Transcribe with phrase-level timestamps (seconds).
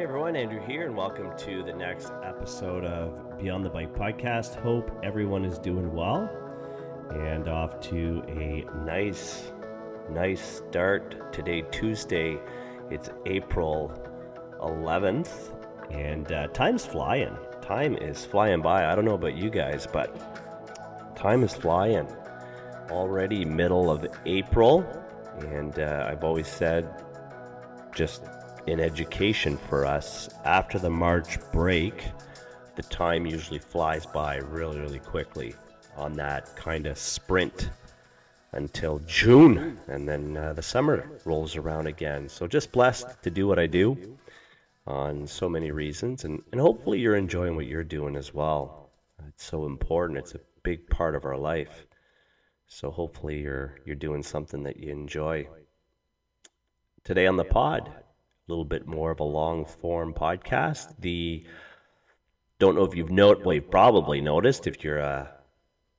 [0.00, 4.54] Hey everyone, Andrew here, and welcome to the next episode of Beyond the Bike podcast.
[4.54, 6.26] Hope everyone is doing well
[7.10, 9.52] and off to a nice,
[10.08, 12.38] nice start today, Tuesday.
[12.90, 13.92] It's April
[14.60, 15.54] 11th,
[15.90, 17.36] and uh, time's flying.
[17.60, 18.90] Time is flying by.
[18.90, 22.08] I don't know about you guys, but time is flying.
[22.90, 24.82] Already middle of April,
[25.40, 27.04] and uh, I've always said
[27.94, 28.22] just
[28.66, 32.04] in education for us, after the March break,
[32.76, 35.54] the time usually flies by really, really quickly
[35.96, 37.70] on that kind of sprint
[38.52, 42.28] until June, and then uh, the summer rolls around again.
[42.28, 44.16] So just blessed to do what I do
[44.86, 48.90] on so many reasons, and, and hopefully you're enjoying what you're doing as well.
[49.28, 50.18] It's so important.
[50.18, 51.86] It's a big part of our life.
[52.66, 55.48] So hopefully you're you're doing something that you enjoy.
[57.02, 57.90] Today on the pod,
[58.50, 60.94] little bit more of a long form podcast.
[60.98, 61.44] The
[62.58, 65.30] don't know if you've noted, well, you've probably noticed if you're a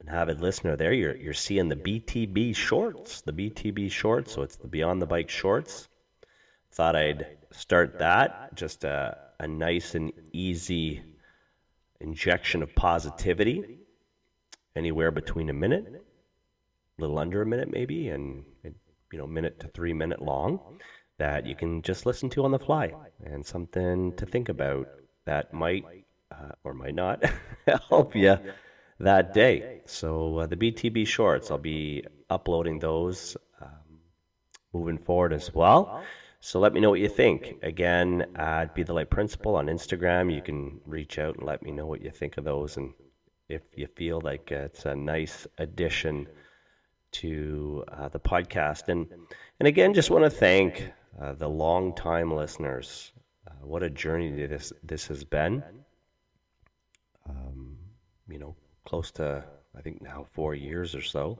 [0.00, 4.32] an avid listener there, you're you're seeing the BTB shorts, the BTB shorts.
[4.32, 5.88] So it's the Beyond the Bike shorts.
[6.72, 11.02] Thought I'd start that just a, a nice and easy
[12.00, 13.78] injection of positivity,
[14.74, 19.68] anywhere between a minute, a little under a minute maybe, and you know, minute to
[19.68, 20.78] three minute long
[21.18, 22.92] that you can just listen to on the fly
[23.24, 24.88] and something to think about
[25.24, 25.84] that might
[26.30, 27.22] uh, or might not
[27.88, 28.36] help you
[28.98, 29.80] that day.
[29.86, 34.00] So uh, the BTB shorts, I'll be uploading those um,
[34.72, 36.02] moving forward as well.
[36.40, 37.56] So let me know what you think.
[37.62, 41.72] Again, at Be the Light Principle on Instagram, you can reach out and let me
[41.72, 42.92] know what you think of those, and
[43.48, 46.28] if you feel like it's a nice addition
[47.12, 48.88] to uh, the podcast.
[48.88, 49.08] And
[49.58, 53.12] and again, just want to thank uh, the long time listeners.
[53.46, 55.62] Uh, what a journey this this has been.
[57.28, 57.78] Um,
[58.28, 59.44] you know, close to
[59.76, 61.38] I think now four years or so,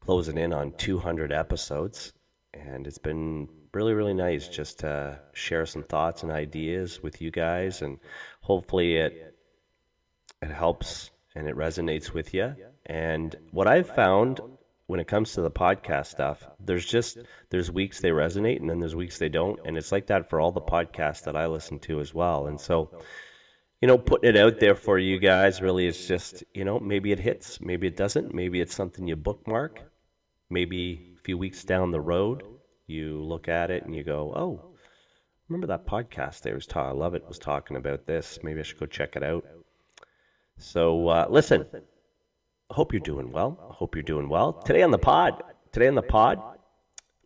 [0.00, 2.12] closing in on 200 episodes,
[2.54, 7.30] and it's been really really nice just to share some thoughts and ideas with you
[7.30, 7.98] guys, and
[8.40, 9.34] hopefully it
[10.40, 12.54] it helps and it resonates with you.
[12.86, 14.40] And what I've found
[14.88, 17.18] when it comes to the podcast stuff, there's just
[17.50, 20.40] there's weeks they resonate and then there's weeks they don't, and it's like that for
[20.40, 22.46] all the podcasts that I listen to as well.
[22.46, 22.90] And so,
[23.82, 27.12] you know, putting it out there for you guys really is just you know maybe
[27.12, 29.82] it hits, maybe it doesn't, maybe it's something you bookmark,
[30.48, 32.42] maybe a few weeks down the road
[32.86, 34.74] you look at it and you go, oh,
[35.50, 38.38] remember that podcast there was ta- I love it was talking about this.
[38.42, 39.44] Maybe I should go check it out.
[40.56, 41.66] So uh, listen
[42.70, 43.58] hope you're doing well.
[43.70, 44.52] I hope you're doing well.
[44.52, 45.42] Today on the pod,
[45.72, 46.40] today on the pod,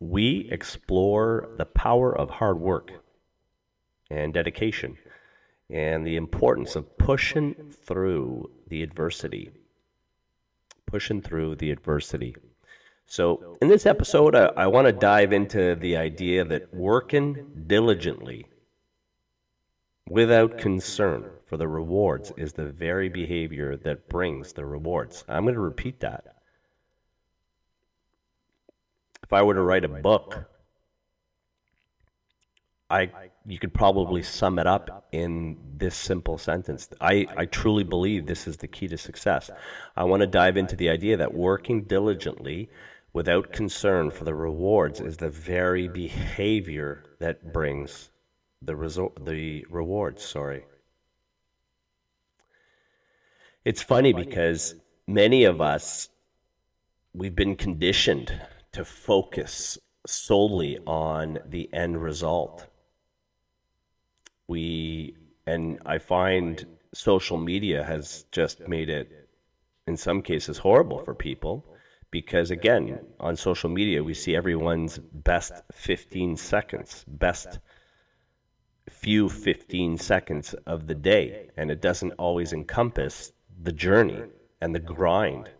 [0.00, 2.90] we explore the power of hard work
[4.10, 4.96] and dedication
[5.70, 7.54] and the importance of pushing
[7.84, 9.50] through the adversity.
[10.86, 12.36] Pushing through the adversity.
[13.06, 18.46] So, in this episode, I, I want to dive into the idea that working diligently
[20.12, 25.24] without concern for the rewards is the very behavior that brings the rewards.
[25.26, 26.36] I'm going to repeat that.
[29.22, 30.50] If I were to write a book,
[32.90, 33.10] I
[33.46, 36.90] you could probably sum it up in this simple sentence.
[37.00, 39.50] I, I truly believe this is the key to success.
[39.96, 42.68] I want to dive into the idea that working diligently
[43.14, 48.10] without concern for the rewards is the very behavior that brings
[48.64, 50.64] the resort the rewards, sorry.
[53.64, 54.74] It's funny because
[55.06, 56.08] many of us,
[57.14, 58.40] we've been conditioned
[58.72, 62.66] to focus solely on the end result.
[64.48, 65.14] We,
[65.46, 69.28] and I find social media has just made it,
[69.86, 71.64] in some cases, horrible for people
[72.10, 77.60] because, again, on social media, we see everyone's best 15 seconds, best
[78.92, 84.22] few 15 seconds of the day, and it doesn't always encompass the journey
[84.60, 85.50] and the grind.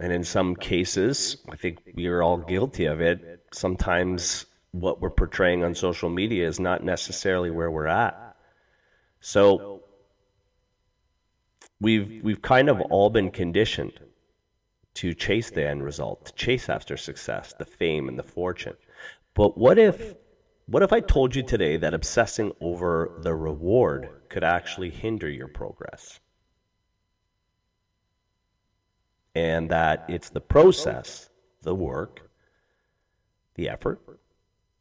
[0.00, 3.44] And in some cases, I think we are all guilty of it.
[3.52, 8.36] Sometimes what we're portraying on social media is not necessarily where we're at.
[9.20, 9.82] So
[11.80, 14.00] we've we've kind of all been conditioned
[14.94, 18.76] to chase the end result, to chase after success, the fame and the fortune.
[19.34, 20.14] But what if
[20.66, 25.48] what if I told you today that obsessing over the reward could actually hinder your
[25.48, 26.20] progress?
[29.34, 31.28] And that it's the process,
[31.62, 32.30] the work,
[33.56, 34.00] the effort,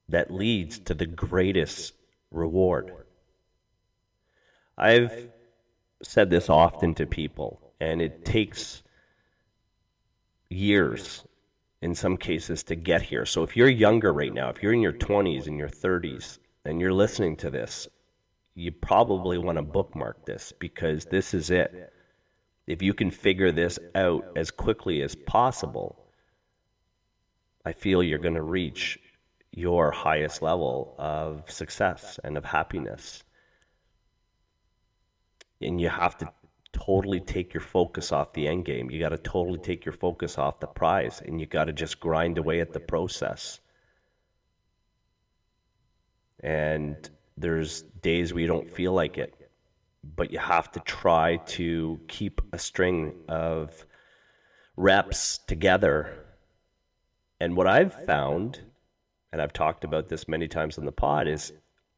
[0.09, 1.93] that leads to the greatest
[2.31, 2.91] reward.
[4.77, 5.29] I've
[6.01, 8.83] said this often to people, and it takes
[10.49, 11.23] years
[11.83, 13.25] in some cases to get here.
[13.25, 16.79] So if you're younger right now, if you're in your 20s and your 30s and
[16.79, 17.89] you're listening to this,
[18.55, 21.91] you probably want to bookmark this because this is it.
[22.67, 26.05] If you can figure this out as quickly as possible,
[27.65, 28.97] I feel you're going to reach
[29.51, 33.25] your highest level of success and of happiness.
[35.59, 36.31] And you have to
[36.85, 38.89] totally take your focus off the end game.
[38.89, 41.99] You got to totally take your focus off the prize and you got to just
[41.99, 43.59] grind away at the process.
[46.41, 49.33] And there's days where you don't feel like it,
[50.15, 53.85] but you have to try to keep a string of
[54.75, 56.25] reps together.
[57.39, 58.59] And what I've found,
[59.31, 61.53] and I've talked about this many times on the pod, is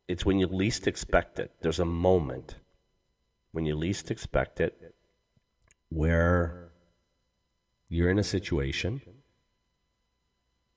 [0.08, 1.52] it's when you least expect it.
[1.62, 2.56] There's a moment
[3.56, 4.94] when you least expect it,
[5.88, 6.74] where
[7.88, 9.02] you're in a situation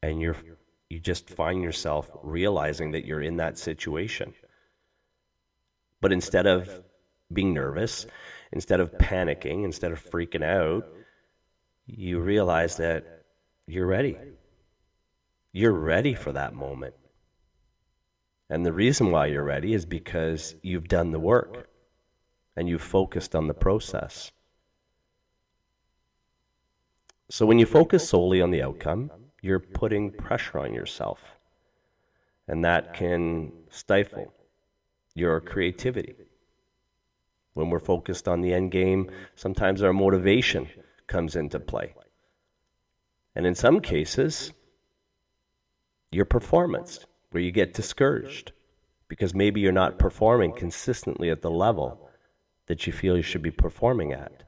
[0.00, 0.36] and you're
[0.88, 4.32] you just find yourself realizing that you're in that situation.
[6.00, 6.70] But instead of
[7.32, 8.06] being nervous,
[8.52, 10.86] instead of panicking, instead of freaking out,
[11.84, 13.24] you realize that
[13.66, 14.16] you're ready.
[15.52, 16.94] You're ready for that moment.
[18.48, 21.68] And the reason why you're ready is because you've done the work
[22.58, 24.32] and you focused on the process.
[27.30, 31.20] So when you focus solely on the outcome, you're putting pressure on yourself.
[32.48, 34.34] And that can stifle
[35.14, 36.16] your creativity.
[37.54, 40.68] When we're focused on the end game, sometimes our motivation
[41.06, 41.94] comes into play.
[43.36, 44.52] And in some cases,
[46.10, 48.50] your performance, where you get discouraged
[49.06, 52.07] because maybe you're not performing consistently at the level
[52.68, 54.44] that you feel you should be performing at.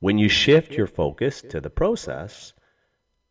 [0.00, 2.52] When you shift your focus to the process,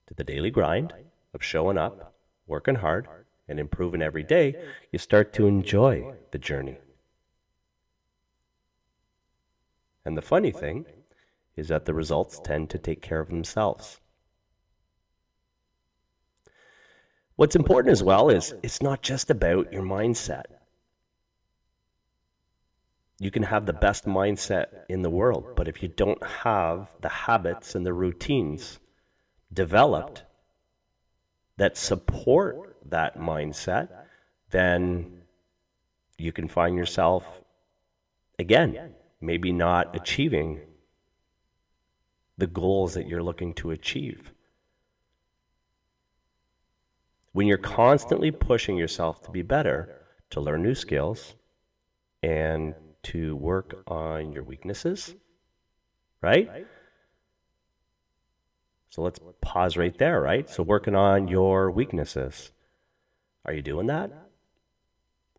[0.07, 0.93] to the daily grind
[1.33, 2.15] of showing up,
[2.47, 3.07] working hard,
[3.47, 4.55] and improving every day,
[4.91, 6.77] you start to enjoy the journey.
[10.05, 10.85] And the funny thing
[11.55, 13.99] is that the results tend to take care of themselves.
[17.35, 20.43] What's important as well is it's not just about your mindset.
[23.19, 27.09] You can have the best mindset in the world, but if you don't have the
[27.09, 28.79] habits and the routines
[29.51, 30.23] developed
[31.57, 33.89] that support that mindset,
[34.51, 35.21] then
[36.17, 37.25] you can find yourself,
[38.37, 40.59] again, maybe not achieving
[42.37, 44.33] the goals that you're looking to achieve
[47.33, 51.35] when you're constantly pushing yourself to be better, to learn new skills,
[52.21, 55.13] and to work on your weaknesses,
[56.21, 56.65] right?
[58.89, 60.47] So let's pause right there, right?
[60.49, 62.51] So, working on your weaknesses.
[63.45, 64.11] Are you doing that?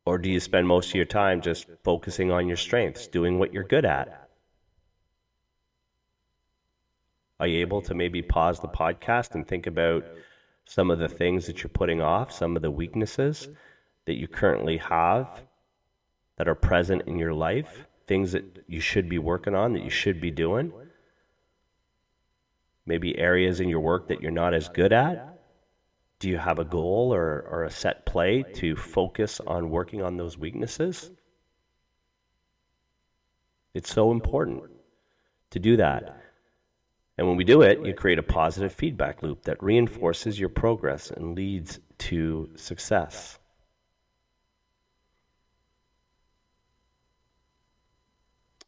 [0.04, 3.54] Or do you spend most of your time just focusing on your strengths, doing what
[3.54, 4.28] you're good at?
[7.40, 10.04] Are you able to maybe pause the podcast and think about
[10.66, 13.48] some of the things that you're putting off, some of the weaknesses
[14.06, 15.28] that you currently have
[16.36, 19.90] that are present in your life, things that you should be working on, that you
[19.90, 20.72] should be doing.
[22.86, 25.38] Maybe areas in your work that you're not as good at.
[26.18, 30.16] Do you have a goal or, or a set play to focus on working on
[30.16, 31.10] those weaknesses?
[33.74, 34.62] It's so important
[35.50, 36.23] to do that.
[37.16, 41.10] And when we do it, you create a positive feedback loop that reinforces your progress
[41.10, 43.38] and leads to success.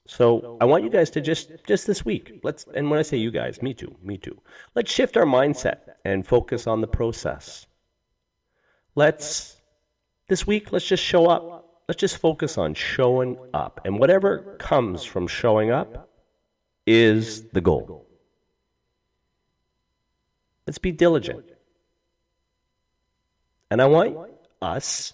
[0.07, 3.17] So I want you guys to just just this week, let's and when I say
[3.17, 4.41] you guys, me too, me too.
[4.77, 7.67] Let's shift our mindset and focus on the process.
[8.95, 9.57] Let's
[10.29, 11.83] this week let's just show up.
[11.89, 13.81] Let's just focus on showing up.
[13.85, 16.09] And whatever comes from showing up
[16.87, 18.06] is the goal.
[20.67, 21.45] Let's be diligent.
[23.71, 24.17] And I want
[24.61, 25.13] us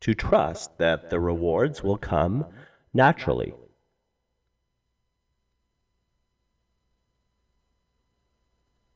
[0.00, 2.46] to trust that the rewards will come
[2.92, 3.54] naturally.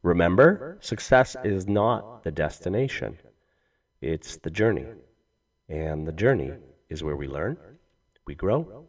[0.02, 3.19] Remember, success is not the destination,
[4.00, 4.87] it's the journey.
[5.69, 6.52] And the journey
[6.88, 7.57] is where we learn,
[8.25, 8.87] we grow,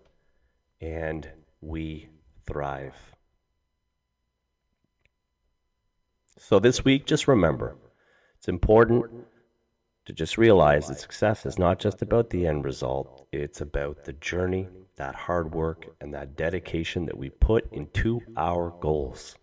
[0.79, 1.27] and
[1.61, 2.09] we
[2.45, 3.16] thrive.
[6.39, 7.75] So this week, just remember
[8.37, 9.25] it's important
[10.05, 14.13] to just realize that success is not just about the end result, it's about the
[14.13, 14.67] journey,
[14.97, 19.35] that hard work, and that dedication that we put into our goals.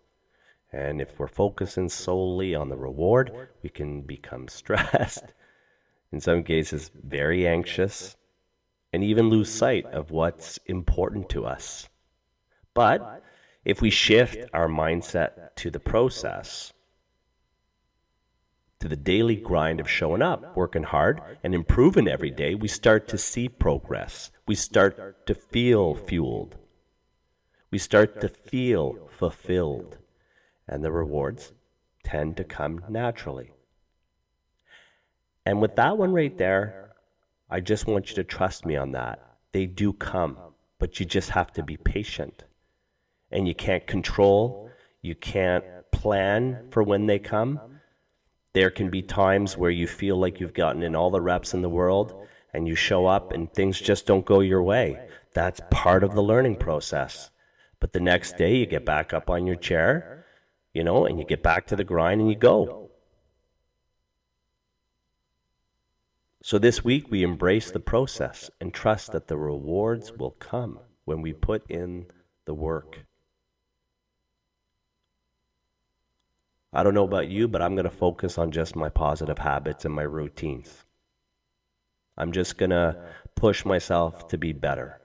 [0.73, 5.35] And if we're focusing solely on the reward, we can become stressed,
[6.13, 8.17] in some cases, very anxious,
[8.93, 11.89] and even lose sight of what's important to us.
[12.73, 13.25] But
[13.65, 16.73] if we shift our mindset to the process,
[18.85, 23.09] to the daily grind of showing up, working hard, and improving every day, we start
[23.09, 24.31] to see progress.
[24.47, 26.59] We start to feel fueled.
[27.71, 29.97] We start to feel fulfilled.
[30.69, 31.53] And the rewards
[32.05, 33.53] tend to come naturally.
[35.47, 36.91] And with that one right there,
[37.49, 39.39] I just want you to trust me on that.
[39.53, 40.37] They do come,
[40.79, 42.45] but you just have to be patient
[43.31, 44.69] and you can't control,
[45.01, 47.74] you can't plan for when they come.
[48.55, 51.63] There can be times where you feel like you've gotten in all the reps in
[51.63, 52.15] the world
[52.53, 55.09] and you show up and things just don't go your way.
[55.35, 57.31] That's part of the learning process.
[57.81, 60.25] But the next day you get back up on your chair,
[60.73, 62.91] you know, and you get back to the grind and you go.
[66.45, 71.23] So this week we embrace the process and trust that the rewards will come when
[71.23, 72.07] we put in
[72.45, 73.01] the work.
[76.75, 79.85] I don't know about you, but I'm going to focus on just my positive habits
[79.85, 80.85] and my routines.
[82.17, 82.97] I'm just going to
[83.37, 85.01] push myself to be better.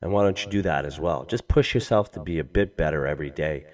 [0.00, 1.24] And why don't you do that as well?
[1.24, 3.66] Just push yourself to be a bit better every day.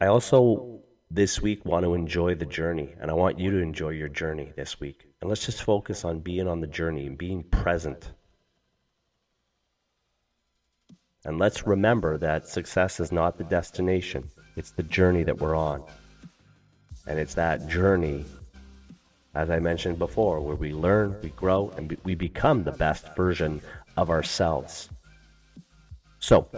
[0.00, 3.90] I also, this week, want to enjoy the journey, and I want you to enjoy
[3.90, 5.06] your journey this week.
[5.20, 8.12] And let's just focus on being on the journey and being present.
[11.24, 15.82] And let's remember that success is not the destination, it's the journey that we're on.
[17.06, 18.24] And it's that journey,
[19.34, 23.60] as I mentioned before, where we learn, we grow, and we become the best version
[23.96, 24.88] of ourselves.
[26.18, 26.48] So,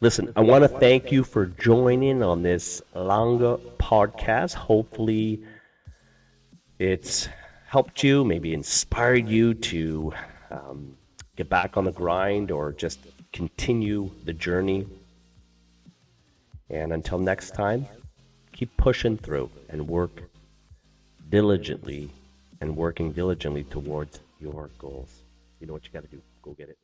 [0.00, 4.54] listen, I want to thank you for joining on this longer podcast.
[4.54, 5.42] Hopefully,
[6.78, 7.28] it's
[7.66, 10.12] helped you, maybe inspired you to
[10.50, 10.96] um,
[11.36, 13.00] get back on the grind or just
[13.32, 14.86] continue the journey.
[16.70, 17.86] And until next time,
[18.52, 20.22] keep pushing through and work
[21.30, 22.10] diligently
[22.60, 25.22] and working diligently towards your goals.
[25.60, 26.20] You know what you got to do.
[26.42, 26.78] Go get it.